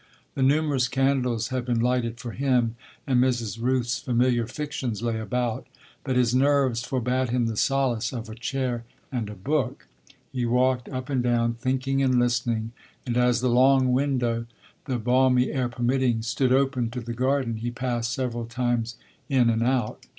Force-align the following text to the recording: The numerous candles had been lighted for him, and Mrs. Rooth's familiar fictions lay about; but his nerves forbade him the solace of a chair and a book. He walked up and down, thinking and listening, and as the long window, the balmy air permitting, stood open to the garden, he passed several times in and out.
The 0.33 0.41
numerous 0.41 0.87
candles 0.87 1.49
had 1.49 1.63
been 1.63 1.79
lighted 1.79 2.19
for 2.19 2.31
him, 2.31 2.75
and 3.05 3.21
Mrs. 3.23 3.61
Rooth's 3.61 3.99
familiar 3.99 4.47
fictions 4.47 5.03
lay 5.03 5.19
about; 5.19 5.67
but 6.03 6.15
his 6.15 6.33
nerves 6.33 6.81
forbade 6.83 7.29
him 7.29 7.45
the 7.45 7.55
solace 7.55 8.11
of 8.11 8.27
a 8.27 8.33
chair 8.33 8.83
and 9.11 9.29
a 9.29 9.35
book. 9.35 9.85
He 10.31 10.43
walked 10.43 10.89
up 10.89 11.11
and 11.11 11.21
down, 11.21 11.53
thinking 11.53 12.01
and 12.01 12.17
listening, 12.17 12.71
and 13.05 13.15
as 13.15 13.41
the 13.41 13.49
long 13.49 13.93
window, 13.93 14.47
the 14.85 14.97
balmy 14.97 15.51
air 15.51 15.69
permitting, 15.69 16.23
stood 16.23 16.51
open 16.51 16.89
to 16.89 17.01
the 17.01 17.13
garden, 17.13 17.57
he 17.57 17.69
passed 17.69 18.11
several 18.11 18.47
times 18.47 18.95
in 19.29 19.51
and 19.51 19.61
out. 19.61 20.07